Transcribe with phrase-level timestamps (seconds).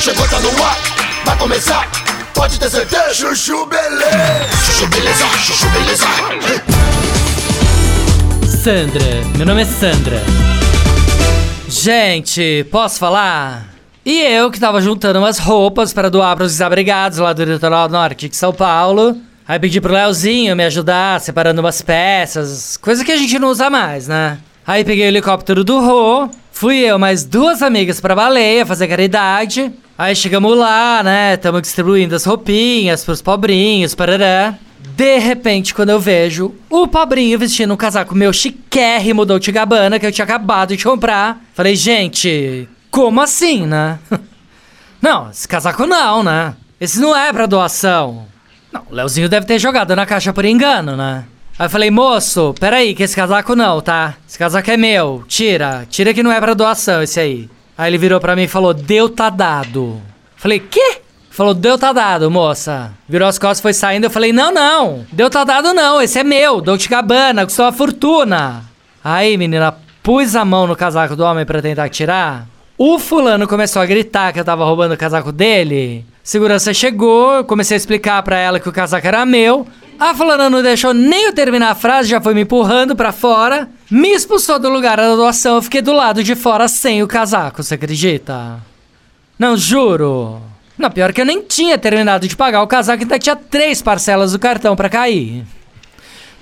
[0.00, 0.76] chegou, tá no ar,
[1.24, 1.88] vai começar,
[2.32, 3.14] pode ter certeza.
[3.14, 6.06] Chuchu beleza, chuchu beleza, chuchu beleza.
[8.62, 9.04] Sandra,
[9.36, 10.22] meu nome é Sandra.
[11.68, 13.74] Gente, posso falar?
[14.04, 18.28] E eu que tava juntando umas roupas para doar pros desabrigados lá do litoral norte
[18.28, 19.16] de São Paulo.
[19.46, 23.68] Aí pedi pro Leozinho me ajudar separando umas peças, coisa que a gente não usa
[23.68, 24.38] mais, né?
[24.66, 29.72] Aí peguei o helicóptero do Rô, fui eu mais duas amigas pra baleia fazer caridade.
[29.98, 31.36] Aí chegamos lá, né?
[31.36, 34.54] Tamo distribuindo as roupinhas pros pobrinhos, parará.
[34.94, 40.06] De repente, quando eu vejo o pobrinho vestindo um casaco meu chiquérrimo Dolce Gabbana que
[40.06, 43.98] eu tinha acabado de comprar, falei, gente, como assim, né?
[45.02, 46.54] não, esse casaco não, né?
[46.80, 48.26] Esse não é pra doação.
[48.72, 51.24] Não, o Leozinho deve ter jogado na caixa por engano, né?
[51.58, 54.14] Aí eu falei, moço, peraí, que esse casaco não, tá?
[54.28, 57.50] Esse casaco é meu, tira, tira que não é pra doação esse aí.
[57.78, 60.02] Aí ele virou pra mim e falou, deu tá dado.
[60.34, 60.98] Falei, quê?
[61.30, 62.90] Falou, deu tá dado, moça.
[63.08, 66.24] Virou as costas, foi saindo, eu falei, não, não, deu tá dado não, esse é
[66.24, 68.64] meu, Dolce Gabbana, custou uma fortuna.
[69.04, 72.48] Aí, menina, pus a mão no casaco do homem pra tentar tirar.
[72.76, 76.04] O fulano começou a gritar que eu tava roubando o casaco dele.
[76.24, 79.64] Segurança chegou, eu comecei a explicar pra ela que o casaco era meu.
[79.98, 83.68] A fulana não deixou nem eu terminar a frase, já foi me empurrando pra fora.
[83.90, 87.62] Me expulsou do lugar da doação, eu fiquei do lado de fora sem o casaco,
[87.62, 88.58] você acredita?
[89.36, 90.40] Não, juro.
[90.78, 94.30] Não, pior que eu nem tinha terminado de pagar o casaco, ainda tinha três parcelas
[94.30, 95.44] do cartão pra cair.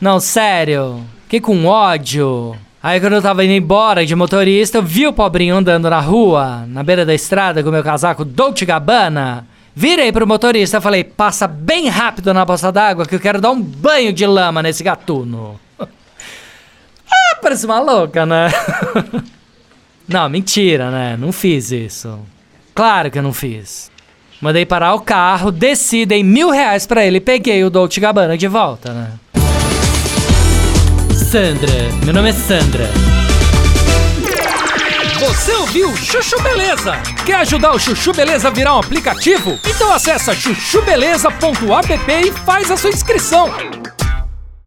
[0.00, 1.04] Não, sério.
[1.22, 2.56] Fiquei com ódio.
[2.82, 6.64] Aí quando eu tava indo embora de motorista, eu vi o pobrinho andando na rua,
[6.66, 9.46] na beira da estrada com meu casaco Dolce Gabbana.
[9.76, 13.50] Virei pro motorista e falei, passa bem rápido na poça d'água que eu quero dar
[13.50, 15.58] um banho de lama nesse gatuno.
[15.80, 18.52] ah, parece uma louca, né?
[20.06, 21.16] não, mentira, né?
[21.16, 22.20] Não fiz isso.
[22.72, 23.90] Claro que eu não fiz.
[24.40, 28.38] Mandei parar o carro, desci, dei mil reais pra ele e peguei o Dolce Gabbana
[28.38, 29.12] de volta, né?
[31.14, 31.72] Sandra,
[32.04, 33.13] meu nome é Sandra.
[35.20, 36.94] Você ouviu Chuchu Beleza?
[37.24, 39.58] Quer ajudar o Chuchu Beleza a virar um aplicativo?
[39.64, 43.48] Então acessa chuchubeleza.app e faz a sua inscrição.